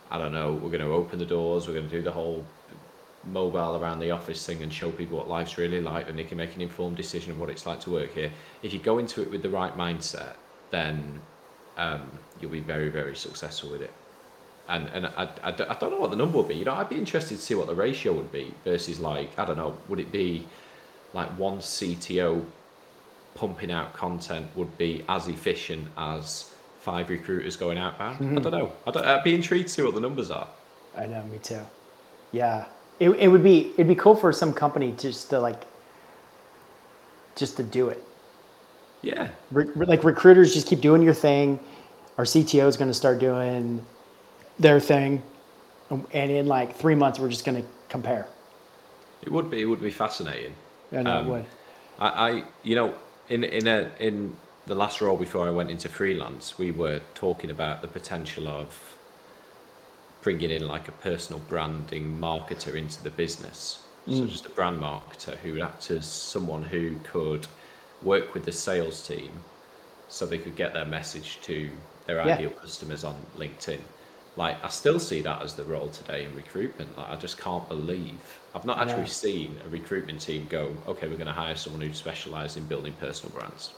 [0.10, 2.44] I don't know, we're going to open the doors, we're going to do the whole
[3.26, 6.38] mobile around the office thing and show people what life's really like and they can
[6.38, 8.32] make an informed decision of what it's like to work here.
[8.64, 10.34] If you go into it with the right mindset,
[10.72, 11.20] then
[11.78, 12.10] um,
[12.40, 13.92] you'll be very, very successful with it.
[14.68, 16.56] And and I, I, don't- I don't know what the number would be.
[16.56, 19.46] You know, I'd be interested to see what the ratio would be versus like I
[19.46, 19.78] don't know.
[19.90, 20.48] Would it be
[21.14, 22.44] like one CTO
[23.36, 28.40] pumping out content would be as efficient as five recruiters going outbound?
[28.40, 28.72] I don't know.
[28.88, 30.48] I don't, I'd be intrigued to see what the numbers are.
[30.98, 31.62] I know, me too.
[32.32, 32.66] Yeah,
[33.00, 35.62] it, it would be it'd be cool for some company just to like
[37.36, 38.04] just to do it.
[39.02, 41.60] Yeah, Re- like recruiters just keep doing your thing.
[42.18, 43.86] Our CTO is going to start doing
[44.58, 45.22] their thing,
[45.92, 48.28] and in like three months we're just going to compare.
[49.22, 49.62] it would be.
[49.62, 50.56] It would be fascinating.
[50.92, 51.46] I know Um, it would.
[52.00, 52.96] I, I you know
[53.30, 57.52] in in a in the last role before I went into freelance, we were talking
[57.52, 58.95] about the potential of
[60.26, 63.84] bringing in like a personal branding marketer into the business.
[64.08, 64.30] So mm.
[64.30, 67.46] just a brand marketer who would act as someone who could
[68.02, 69.32] work with the sales team
[70.10, 71.70] so they could get their message to
[72.08, 72.34] their Yeah.
[72.34, 73.80] ideal customers on LinkedIn.
[74.36, 76.98] Like I still see that as the role today in recruitment.
[76.98, 78.18] Like I just can't believe
[78.56, 81.94] I've not actually seen a recruitment team go, okay, we're going to hire someone who
[81.94, 83.74] specialises in building personal brands.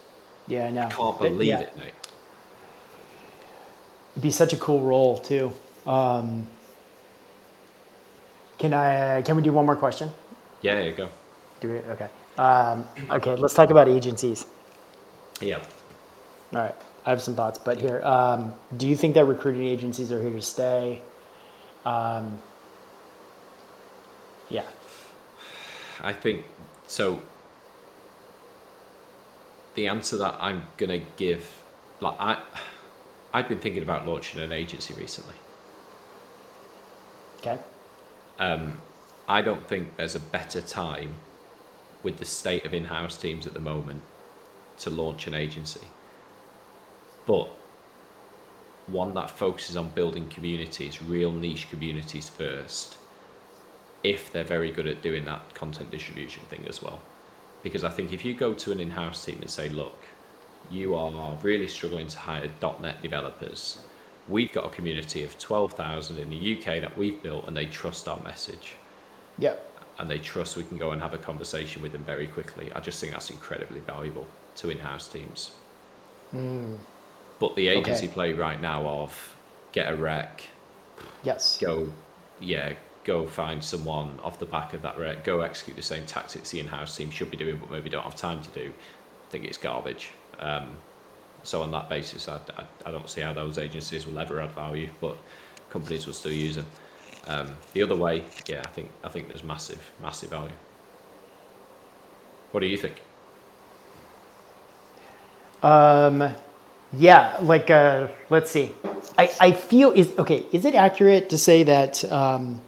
[0.48, 0.84] Yeah, I know.
[0.84, 1.94] I can't But, believe yeah, it, mate.
[4.14, 5.52] It'd be such a cool role too.
[8.58, 9.22] Can I?
[9.22, 10.12] Can we do one more question?
[10.62, 11.10] Yeah, there you go.
[11.62, 11.86] Do it.
[11.90, 12.10] Okay.
[12.38, 13.36] Um, okay.
[13.36, 14.46] Let's talk about agencies.
[15.40, 15.58] Yeah.
[16.54, 16.76] All right.
[17.06, 20.32] I have some thoughts, but here, um, do you think that recruiting agencies are here
[20.32, 21.02] to stay?
[21.86, 22.38] Um,
[24.50, 24.64] yeah.
[26.02, 26.44] I think
[26.88, 27.22] so.
[29.76, 31.50] The answer that I'm gonna give,
[32.02, 32.42] like I,
[33.34, 35.36] I've been thinking about launching an agency recently.
[37.48, 37.62] Okay.
[38.40, 38.82] Um,
[39.28, 41.16] I don't think there's a better time
[42.04, 44.02] with the state of in-house teams at the moment
[44.80, 45.82] to launch an agency.
[47.26, 47.50] But
[48.88, 52.98] one that focuses on building communities, real niche communities first,
[54.04, 57.02] if they're very good at doing that content distribution thing as well.
[57.64, 60.06] Because I think if you go to an in-house team and say, look,
[60.70, 62.50] you are really struggling to hire
[62.82, 63.80] .NET developers,
[64.28, 68.08] we've got a community of 12,000 in the UK that we've built and they trust
[68.08, 68.74] our message
[69.38, 69.56] Yeah.
[70.00, 72.72] and they trust we can go and have a conversation with them very quickly.
[72.74, 75.52] I just think that's incredibly valuable to in-house teams.
[77.40, 78.14] But the agency Okay.
[78.14, 79.36] play right now of
[79.72, 80.44] get a rec,
[81.24, 81.58] Yes.
[81.60, 81.92] go,
[82.40, 86.50] yeah, go find someone off the back of that rec, go execute the same tactics
[86.52, 88.74] the in-house team should be doing, but maybe don't have time to do.
[89.28, 90.10] I think it's garbage.
[90.40, 90.78] Um,
[91.44, 94.52] so on that basis, I, I, I don't see how those agencies will ever add
[94.52, 95.18] value, but
[95.70, 96.66] companies will still use them.
[97.28, 100.52] Um, the other way, yeah, I think I think there's massive, massive value.
[102.52, 103.02] What do you think?
[105.64, 106.34] Um,
[106.94, 108.74] yeah, like, uh, let's see.
[109.18, 110.46] I, I feel is okay.
[110.52, 112.62] Is it accurate to say that um,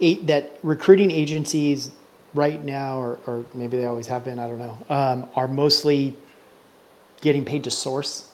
[0.00, 1.92] eight, that recruiting agencies
[2.34, 6.16] right now, or, or maybe they always have been, I don't know, um, are mostly
[7.20, 8.30] getting paid to source?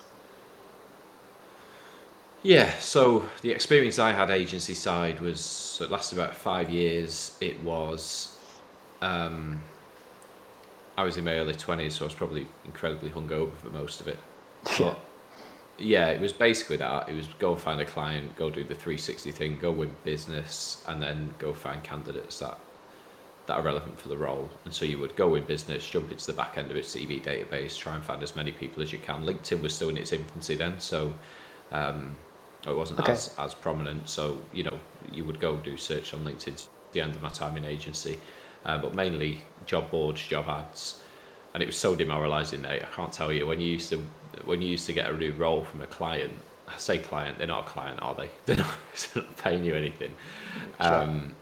[2.43, 7.33] Yeah, so the experience I had agency side was it lasted about five years.
[7.41, 8.37] It was
[9.03, 9.61] um
[10.97, 14.09] I was in my early twenties, so I was probably incredibly hungover for most of
[14.09, 14.19] it.
[14.79, 14.99] But
[15.79, 17.09] yeah, it was basically that.
[17.09, 21.03] It was go find a client, go do the 360 thing, go win business, and
[21.03, 22.59] then go find candidates that
[23.51, 24.49] that are relevant for the role.
[24.65, 27.21] And so you would go in business, jump into the back end of its CV
[27.21, 29.25] database, try and find as many people as you can.
[29.25, 31.13] LinkedIn was still in its infancy then, so
[31.73, 32.15] um,
[32.65, 33.11] it wasn't Okay.
[33.11, 34.09] as, as prominent.
[34.09, 34.79] So, you know,
[35.13, 38.21] you would go do search on LinkedIn at the end of my time in agency,
[38.67, 41.01] uh, but mainly job boards, job ads.
[41.53, 42.83] And it was so demoralizing, Nate.
[42.85, 44.01] I can't tell you when you used to
[44.45, 46.33] when you used to get a new role from a client.
[46.69, 48.31] I say client, they're not a client, are they?
[48.47, 48.75] They're not,
[49.13, 50.15] they're not paying you anything.
[50.79, 51.35] Um,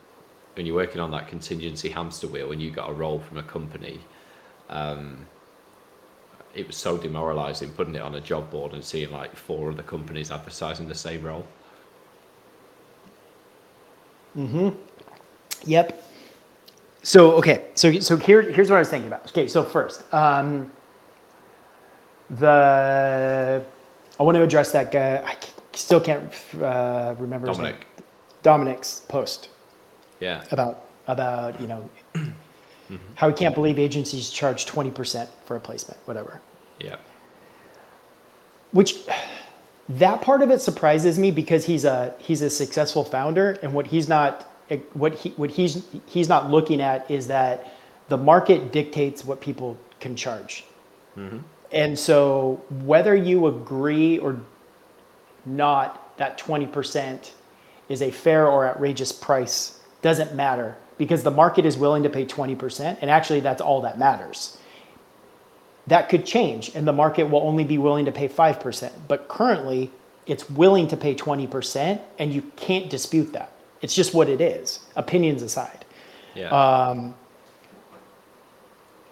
[0.58, 3.42] when you're working on that contingency hamster wheel and you got a role from a
[3.44, 4.00] company,
[4.68, 5.24] um,
[6.52, 9.84] it was so demoralizing putting it on a job board and seeing like four other
[9.84, 11.46] companies advertising the same role.
[14.34, 14.70] Hmm.
[15.64, 16.04] Yep.
[17.04, 19.28] So okay, so so here here's what I was thinking about.
[19.28, 20.72] Okay, so first, um,
[22.30, 23.64] the
[24.18, 25.22] I want to address that guy.
[25.24, 25.36] I
[25.72, 27.46] still can't uh, remember.
[27.46, 27.86] Dominic.
[28.42, 29.50] Dominic's post
[30.20, 30.44] Yeah.
[30.50, 32.96] about about you know mm-hmm.
[33.14, 36.40] how he can't believe agencies charge twenty percent for a placement, whatever.
[36.80, 36.96] Yeah.
[38.72, 38.96] Which
[39.88, 43.86] that part of it surprises me because he's a he's a successful founder, and what
[43.86, 44.50] he's not
[44.92, 47.74] what he what he's he's not looking at is that
[48.08, 50.64] the market dictates what people can charge.
[51.16, 51.38] Mm-hmm.
[51.72, 54.40] And so whether you agree or
[55.44, 57.30] not that 20%
[57.88, 62.26] is a fair or outrageous price doesn't matter because the market is willing to pay
[62.26, 64.58] 20% and actually that's all that matters
[65.88, 68.92] that could change and the market will only be willing to pay 5%.
[69.08, 69.90] But currently,
[70.26, 73.52] it's willing to pay 20% and you can't dispute that.
[73.80, 75.84] It's just what it is, opinions aside.
[76.34, 76.50] Yeah.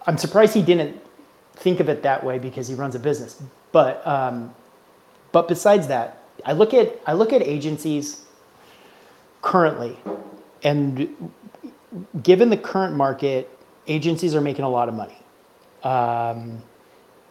[0.05, 1.01] I'm surprised he didn't
[1.55, 3.41] think of it that way because he runs a business.
[3.71, 4.53] But um,
[5.31, 8.25] but besides that, I look at I look at agencies
[9.41, 9.97] currently,
[10.63, 11.31] and
[12.23, 13.49] given the current market,
[13.87, 15.17] agencies are making a lot of money.
[15.83, 16.61] Um,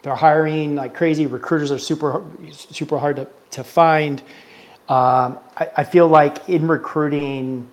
[0.02, 1.26] they're hiring like crazy.
[1.26, 4.20] Recruiters are super super hard to, to find.
[4.88, 7.68] Um, I, I feel like in recruiting,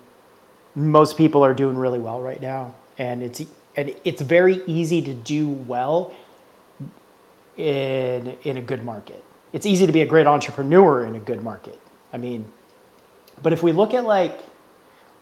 [0.74, 3.42] most people are doing really well right now, and it's
[3.76, 6.12] and it's very easy to do well
[7.56, 9.22] in in a good market.
[9.52, 11.78] It's easy to be a great entrepreneur in a good market.
[12.12, 12.44] I mean,
[13.42, 14.40] but if we look at like,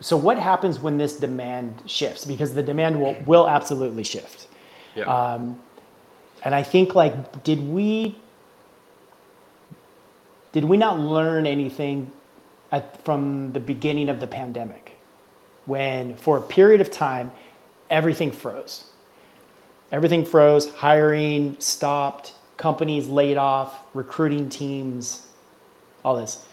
[0.02, 2.24] so what happens when this demand shifts?
[2.24, 4.48] Because the demand will will absolutely shift.
[4.94, 5.04] yeah.
[5.04, 5.60] Um,
[6.44, 8.16] and I think like, did we?
[10.52, 12.12] did we not learn anything
[12.70, 14.98] at, from the beginning of the pandemic
[15.66, 17.30] when for a period of time
[17.90, 18.86] everything froze
[19.90, 25.26] everything froze hiring stopped companies laid off recruiting teams
[26.04, 26.44] all this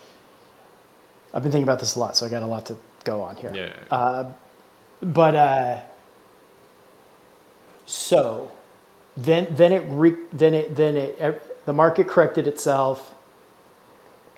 [1.34, 3.36] i've been thinking about this a lot so i got a lot to go on
[3.36, 3.52] here.
[3.54, 3.74] Yeah.
[3.96, 4.32] uh,
[5.02, 5.82] but uh,
[7.86, 8.52] so
[9.18, 13.14] then then it re, then it then it the market corrected itself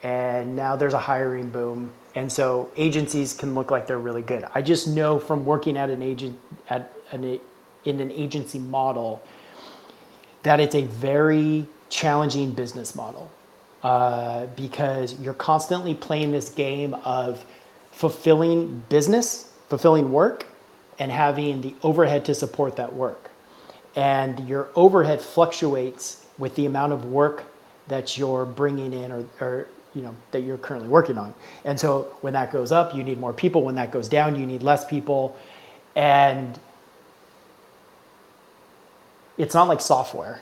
[0.04, 1.92] and now there's a hiring boom.
[2.16, 4.46] And so agencies can look like they're really good.
[4.54, 6.38] I just know from working at an agent
[6.70, 7.40] at an
[7.86, 9.22] in an agency model
[10.44, 13.32] that it's a very challenging business model
[13.84, 17.46] uh, because you're constantly playing this game of
[17.92, 20.46] fulfilling business, fulfilling work,
[21.00, 23.32] and having the overhead to support that work.
[23.96, 27.44] And your overhead fluctuates with the amount of work
[27.88, 31.34] that you're bringing in or, or you know that you're currently working on.
[31.66, 33.64] And so when that goes up, you need more people.
[33.64, 35.36] When that goes down, you need less people.
[35.96, 36.58] And
[39.38, 40.42] it's not like software.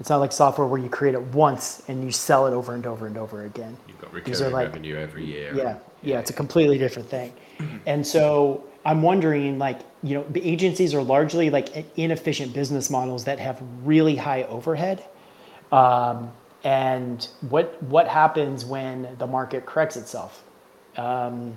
[0.00, 2.86] It's not like software where you create it once and you sell it over and
[2.86, 3.76] over and over again.
[3.86, 5.54] You've got These are recurring like- revenue every year.
[5.54, 7.32] Yeah, yeah, it's a completely different thing.
[7.86, 13.22] And so I'm wondering, like, you know, the agencies are largely like inefficient business models
[13.24, 15.04] that have really high overhead.
[15.70, 16.32] Um,
[16.64, 20.42] and what what happens when the market corrects itself?
[20.96, 21.56] Um,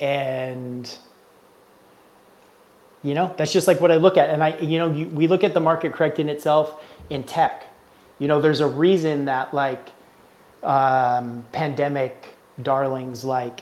[0.00, 0.98] and
[3.04, 4.30] you know, that's just like what I look at.
[4.30, 7.66] And I, you know, you, we look at the market correcting itself in tech.
[8.18, 9.90] You know, there's a reason that like
[10.62, 13.60] um, pandemic darlings like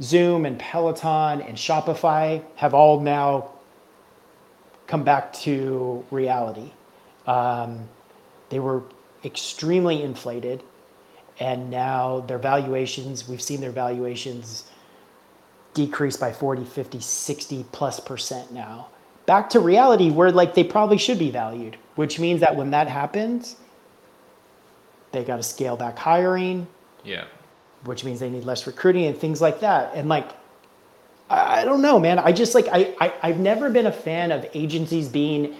[0.00, 3.50] Zoom and Peloton and Shopify have all now
[4.86, 6.70] come back to reality.
[7.26, 7.88] Um,
[8.50, 8.84] they were
[9.24, 10.62] extremely inflated,
[11.40, 14.70] and now their valuations, we've seen their valuations
[15.76, 18.88] decrease by 40, 50, 60 plus percent now.
[19.26, 22.88] Back to reality where like they probably should be valued, which means that when that
[22.88, 23.56] happens,
[25.12, 26.66] they got to scale back hiring,
[27.04, 27.24] Yeah.
[27.84, 29.92] which means they need less recruiting and things like that.
[29.94, 30.30] And like,
[31.30, 32.18] I, I don't know, man.
[32.18, 35.54] I just like I, I I've never been a fan of agencies being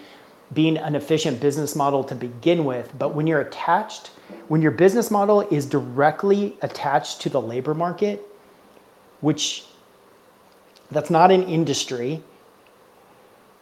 [0.55, 2.92] being an efficient business model to begin with.
[2.98, 4.09] But when you're attached,
[4.48, 8.24] when your business model is directly attached to the labor market,
[9.20, 9.64] which
[10.90, 12.22] that's not an industry,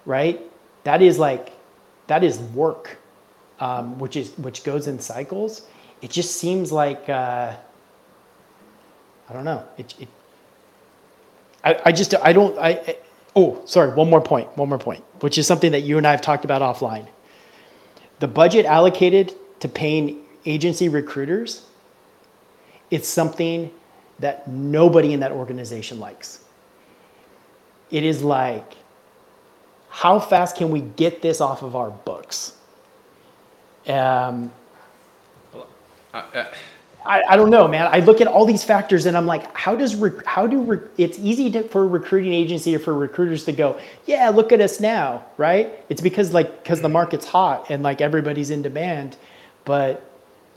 [0.06, 0.40] right?
[0.84, 1.52] That is like
[2.06, 2.98] that is work,
[3.60, 5.62] um, which is which goes in cycles.
[6.02, 7.08] It just seems like.
[7.08, 7.54] Uh,
[9.28, 9.64] I don't know.
[9.78, 10.08] It, it
[11.64, 12.98] I, I just, I don't, I, I-
[13.34, 16.10] oh, sorry, one more point, one more point, which is something that you and I
[16.10, 17.06] have talked about offline.
[18.20, 21.62] The budget allocated to paying agency recruiters,
[22.90, 23.70] it's something
[24.18, 26.43] that nobody in that organization likes.
[27.94, 28.74] It is like,
[29.88, 32.54] how fast can we get this off of our books?
[33.86, 34.50] Um,
[36.12, 36.48] I,
[37.06, 37.86] I, I, don't know, man.
[37.86, 41.20] I look at all these factors and I'm like, how does rec- how do it's
[41.20, 44.80] easy to, for a recruiting agency or for recruiters to go, yeah, look at us
[44.80, 45.80] now, right?
[45.88, 49.16] It's because like because the market's hot and like everybody's in demand,
[49.64, 50.10] but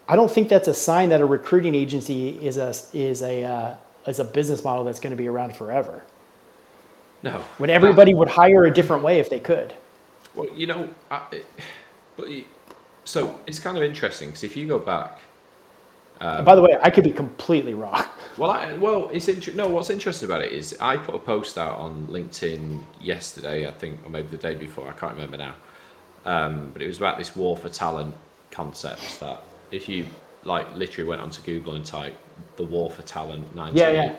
[0.08, 3.76] I don't think that's a sign that a recruiting agency is a is a uh,
[4.08, 6.04] is a business model that's going to be around forever.
[7.24, 7.44] No.
[7.58, 9.74] When everybody would hire a different way if they could.
[10.36, 11.42] Well, you know, I,
[12.16, 12.28] but
[13.06, 15.20] so it's kind of interesting because if you go back,
[16.20, 18.04] And by the way, I could be completely wrong.
[18.38, 19.68] well, I, well, it's inter- no.
[19.68, 24.06] What's interesting about it is I put a post out on LinkedIn yesterday, I think,
[24.06, 24.88] or maybe the day before.
[24.88, 25.56] I can't remember now.
[26.26, 28.16] Um, but it was about this war for talent
[28.52, 30.06] concept that if you
[30.44, 32.18] like literally went onto Google and typed
[32.58, 34.16] the war for talent Yeah, yeah.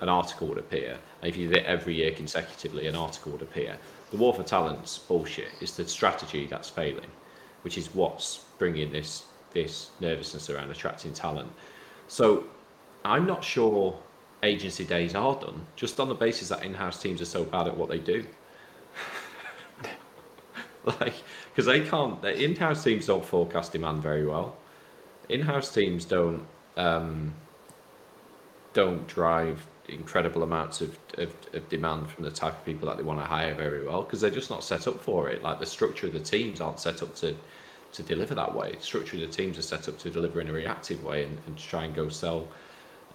[0.00, 0.98] 1980, an article would appear.
[1.22, 3.78] And if you did it every year consecutively, an article would appear.
[4.10, 5.48] The war for talent's bullshit.
[5.60, 7.10] It's the strategy that's failing,
[7.62, 11.50] which is what's bringing this this nervousness around attracting talent.
[12.06, 12.44] So
[13.04, 13.98] I'm not sure
[14.42, 17.76] agency days are done, just on the basis that in-house teams are so bad at
[17.76, 18.24] what they do.
[20.84, 21.14] like,
[21.50, 22.22] because they can't.
[22.22, 24.56] The in-house teams don't forecast demand very well.
[25.28, 26.46] In-house teams don't
[26.76, 27.34] um,
[28.72, 33.02] don't drive incredible amounts of, of, of demand from the type of people that they
[33.02, 35.42] want to hire very well because they're just not set up for it.
[35.42, 37.34] Like the structure of the teams aren't set up to
[37.92, 38.72] to deliver that way.
[38.72, 41.36] The structure of the teams are set up to deliver in a reactive way and,
[41.46, 42.46] and to try and go sell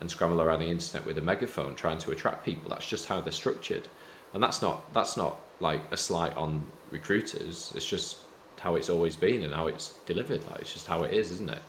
[0.01, 2.70] and scramble around the internet with a megaphone trying to attract people.
[2.70, 3.88] That's just how they're structured.
[4.34, 7.72] And that's not that's not like a slight on recruiters.
[7.76, 8.18] It's just
[8.59, 10.43] how it's always been and how it's delivered.
[10.49, 11.61] Like it's just how it is, isn't it?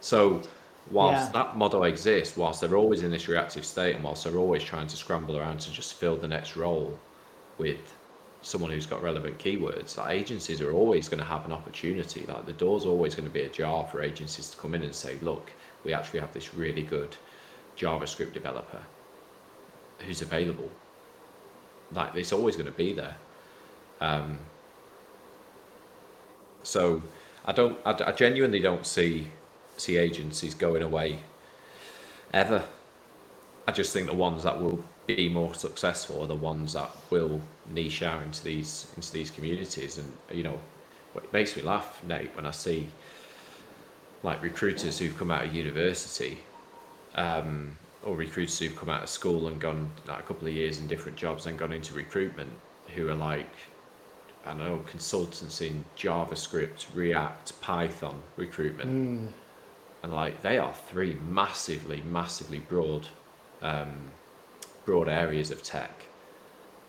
[0.00, 0.42] So
[0.90, 1.42] whilst Yeah.
[1.44, 4.86] that model exists, whilst they're always in this reactive state, and whilst they're always trying
[4.88, 6.98] to scramble around to just fill the next role
[7.58, 7.94] with
[8.42, 12.24] someone who's got relevant keywords, like agencies are always going to have an opportunity.
[12.26, 15.18] Like the door's always going to be ajar for agencies to come in and say,
[15.20, 15.52] look,
[15.84, 17.16] we actually have this really good
[17.76, 18.80] JavaScript developer
[19.98, 20.70] who's available.
[21.92, 23.16] Like it's always going to be there.
[24.00, 24.38] Um,
[26.62, 27.02] so
[27.44, 29.30] I don't, I, I genuinely don't see
[29.80, 31.20] see agencies going away
[32.32, 32.64] ever.
[33.66, 37.40] I just think the ones that will be more successful are the ones that will
[37.68, 39.98] niche out into these into these communities.
[39.98, 40.60] And you know,
[41.16, 42.88] it makes me laugh, Nate, when I see
[44.22, 46.38] like recruiters who've come out of university,
[47.14, 50.78] um, or recruiters who've come out of school and gone like a couple of years
[50.78, 52.50] in different jobs and gone into recruitment,
[52.94, 53.50] who are like,
[54.46, 58.90] I know, consultants in JavaScript, React, Python recruitment
[60.02, 63.06] and like they are three massively massively broad
[63.62, 63.92] um,
[64.84, 65.92] broad areas of tech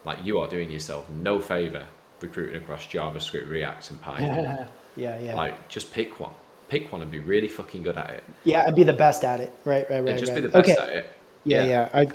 [0.05, 1.86] like you are doing yourself no favor
[2.22, 5.36] recruiting across javascript react and python yeah, yeah.
[5.36, 6.34] like just pick one
[6.70, 9.39] pick one and be really fucking good at it yeah, I'd be the best at
[9.39, 9.53] it.
[9.66, 10.18] Right, right, and right.
[10.18, 10.41] just right.
[10.41, 10.82] be the best okay.
[10.82, 11.89] at it Yeah, yeah.
[11.93, 12.07] I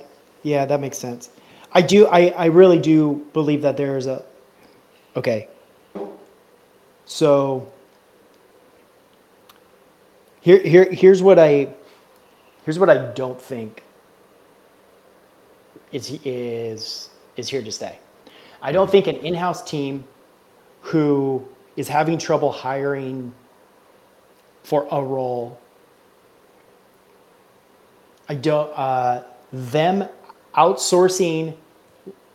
[0.43, 1.31] yeah, that makes sense.
[1.73, 4.25] I do I I really do believe that there's a
[5.17, 5.49] Okay.
[7.07, 7.71] So
[10.47, 11.75] here here here's what I
[12.65, 13.83] here's what I don't think
[15.91, 17.99] is is is here to stay.
[18.63, 20.05] I don't think an in-house team
[20.83, 21.45] who
[21.77, 23.35] is having trouble hiring
[24.63, 25.59] for a role
[28.29, 29.23] I don't, uh,
[29.53, 30.09] them
[30.55, 31.57] outsourcing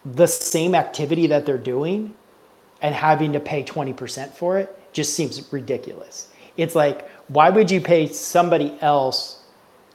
[0.03, 2.13] the same activity that they're doing
[2.81, 6.27] and having to pay 20% for it just seems ridiculous.
[6.57, 9.41] It's like, why would you pay somebody else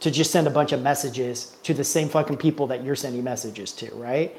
[0.01, 3.23] to just send a bunch of messages to the same fucking people that you're sending
[3.23, 4.35] messages to, right?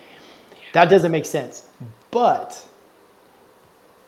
[0.74, 1.68] That doesn't make sense.
[2.10, 2.64] But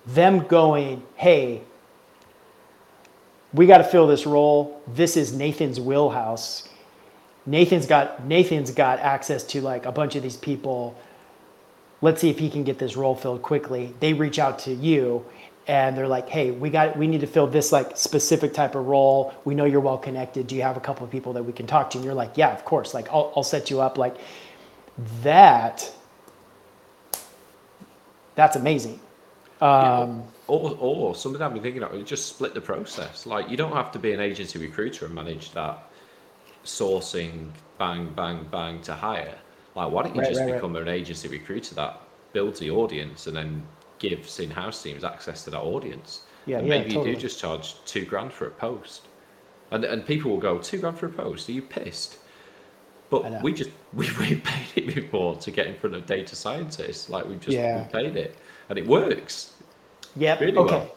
[0.07, 1.61] them going, hey,
[3.53, 4.81] we got to fill this role.
[4.87, 6.67] This is Nathan's wheelhouse.
[7.45, 10.99] Nathan's got Nathan's got access to like a bunch of these people.
[12.01, 13.93] Let's see if he can get this role filled quickly.
[13.99, 15.25] They reach out to you
[15.69, 18.87] and they're like, "Hey, we got we need to fill this like specific type of
[18.87, 19.33] role.
[19.45, 20.47] We know you're well connected.
[20.47, 22.37] Do you have a couple of people that we can talk to?" And you're like,
[22.37, 22.93] "Yeah, of course.
[22.95, 24.17] Like I'll I'll set you up." Like
[25.23, 25.91] that
[28.35, 28.99] that's amazing.
[29.61, 33.25] Um, or, or something I've been thinking of, just split the process.
[33.25, 35.83] Like you don't have to be an agency recruiter and manage that
[36.65, 39.39] sourcing bang bang bang to hire.
[39.75, 40.61] Like why don't you Right, just right, right.
[40.61, 42.01] become an agency recruiter that
[42.33, 43.69] builds the audience and then
[43.99, 46.21] gives in-house teams access to that audience?
[46.45, 47.09] Yeah, and yeah, maybe totally.
[47.09, 49.07] you do just charge two grand for a post,
[49.71, 51.49] and and people will go two grand for a post.
[51.49, 52.17] Are you pissed?
[53.09, 57.09] But we just we we paid it before to get in front of data scientists.
[57.09, 57.83] Like we just Yeah.
[57.83, 58.37] we paid it,
[58.69, 59.53] and it works.
[60.15, 60.39] Yep.
[60.39, 60.75] Really okay.
[60.75, 60.95] well.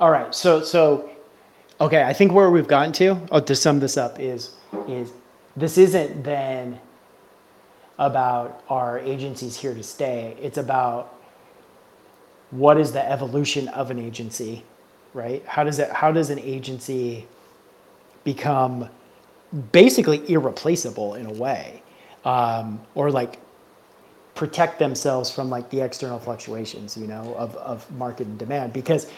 [0.00, 0.34] All right.
[0.34, 1.10] So so
[1.80, 4.54] okay, I think where we've gotten to, oh, to sum this up is
[4.88, 5.12] is
[5.56, 6.80] this isn't then
[7.98, 10.36] about our agencies here to stay.
[10.40, 11.13] It's about
[12.54, 14.62] what is the evolution of an agency,
[15.12, 15.44] right?
[15.46, 17.26] How does it how does an agency
[18.22, 18.88] become
[19.72, 21.82] basically irreplaceable in a way?
[22.24, 23.40] Um, or like
[24.34, 28.72] protect themselves from like the external fluctuations, you know, of, of market and demand.
[28.72, 29.10] Because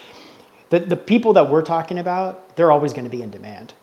[0.70, 3.74] the, the people that we're talking about, they're always going to be in demand.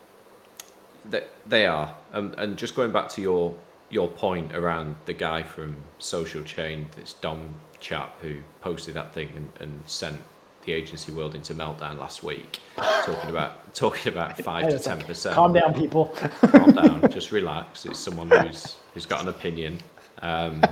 [1.10, 3.56] They, they are, um, and just going back to your
[3.90, 7.54] your point around the guy from Social Chain, this Dom
[7.84, 10.20] chap who posted that thing and, and sent
[10.66, 15.36] the agency world into meltdown last week, talking about talking about five to ten percent.
[15.36, 16.06] Calm down, people.
[16.48, 17.86] Calm down, just relax.
[17.86, 19.80] It's someone who's who's got an opinion.
[20.22, 20.64] Um,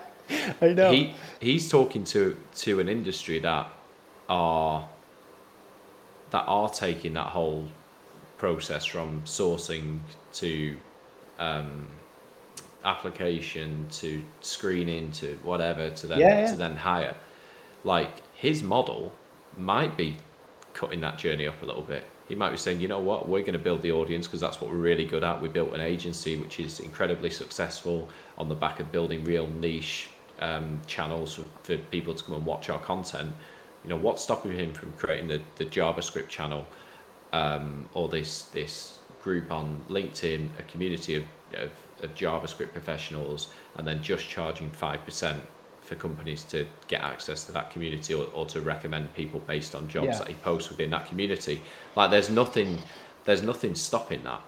[0.62, 0.92] I know.
[0.92, 3.68] he he's talking to to an industry that
[4.28, 4.88] are
[6.30, 7.66] that are taking that whole
[8.38, 9.98] process from sourcing
[10.34, 10.76] to
[11.40, 11.88] um,
[12.84, 16.50] application to screening to whatever to then Yeah, yeah.
[16.50, 17.14] to then hire.
[17.84, 19.12] Like his model
[19.56, 20.16] might be
[20.74, 22.04] cutting that journey up a little bit.
[22.28, 24.60] He might be saying, you know what, we're going to build the audience because that's
[24.60, 25.42] what we're really good at.
[25.42, 28.08] We built an agency which is incredibly successful
[28.38, 32.46] on the back of building real niche um, channels for, for people to come and
[32.46, 33.32] watch our content.
[33.82, 36.66] You know, what's stopping him from creating the, the JavaScript channel
[37.32, 41.24] um, or this this group on LinkedIn, a community of,
[41.54, 41.70] of,
[42.04, 45.42] of JavaScript professionals, and then just charging five percent
[45.82, 49.88] for companies to get access to that community or, or to recommend people based on
[49.88, 50.18] jobs Yeah.
[50.18, 51.60] that he posts within that community.
[51.96, 52.78] Like there's nothing
[53.24, 54.40] there's nothing stopping that.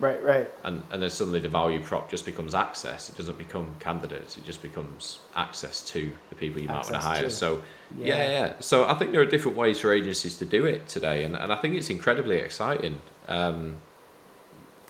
[0.00, 0.50] Right, right.
[0.64, 3.08] And and then suddenly the value prop just becomes access.
[3.10, 4.36] It doesn't become candidates.
[4.38, 7.22] It just becomes access to the people you might want to hire.
[7.24, 7.30] to.
[7.30, 7.62] So
[7.96, 8.06] yeah.
[8.16, 8.30] Yeah.
[8.30, 11.36] yeah, So I think there are different ways for agencies to do it today, and,
[11.36, 13.76] and I think it's incredibly exciting um,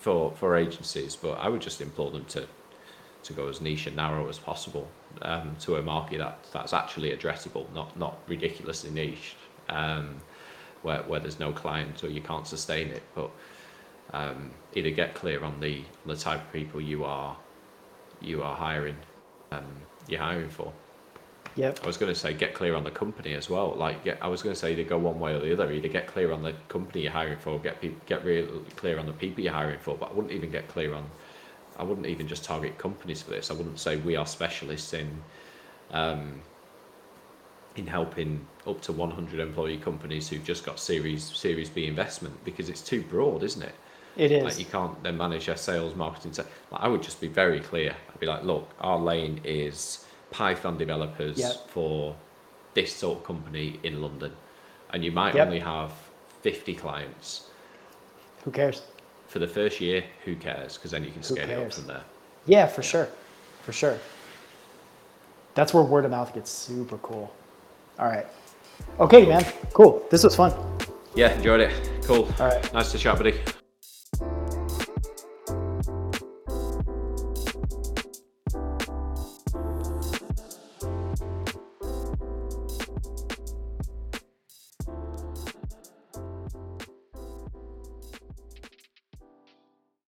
[0.01, 1.15] for for agencies.
[1.15, 2.47] But I would just implore them to
[3.23, 4.87] to go as niche and narrow as possible
[5.21, 9.35] um, to a market that that's actually addressable, not not ridiculously niche,
[9.69, 10.17] um,
[10.81, 13.03] where where there's no client or you can't sustain it.
[13.15, 13.31] But
[14.11, 17.37] um, either get clear on the the type of people you are
[18.19, 18.97] you are hiring
[19.51, 20.73] um, you're hiring for.
[21.55, 21.79] Yep.
[21.83, 23.75] I was going to say get clear on the company as well.
[23.75, 25.71] Like get, I was going to say either go one way or the other.
[25.71, 29.05] Either get clear on the company you're hiring for, get pe- get real clear on
[29.05, 29.95] the people you're hiring for.
[29.95, 31.09] But I wouldn't even get clear on.
[31.77, 33.51] I wouldn't even just target companies for this.
[33.51, 35.21] I wouldn't say we are specialists in
[35.91, 36.41] um,
[37.75, 42.69] in helping up to 100 employee companies who've just got Series Series B investment because
[42.69, 43.75] it's too broad, isn't it?
[44.17, 44.43] It is.
[44.43, 46.33] Like you can't then manage their sales, marketing.
[46.71, 47.95] Like I would just be very clear.
[48.09, 51.69] I'd be like, look, our lane is Python developers Yep.
[51.69, 52.15] for
[52.73, 54.31] this sort of company in London,
[54.91, 55.45] and you might Yep.
[55.47, 55.91] only have
[56.41, 57.49] fifty clients
[58.45, 58.81] Who cares?
[59.27, 60.03] for the first year.
[60.25, 60.77] Who cares?
[60.77, 62.03] Because then you can scale it up from there.
[62.45, 63.07] Yeah, for sure.
[63.63, 63.97] For sure.
[65.53, 67.31] That's where word of mouth gets super cool.
[67.99, 68.25] All right.
[68.99, 69.45] Okay, man.
[69.73, 70.03] Cool.
[70.09, 70.53] This was fun.
[71.13, 71.89] Yeah, enjoyed it.
[72.03, 72.27] Cool.
[72.39, 72.73] All right.
[72.73, 73.39] Nice to chat, buddy.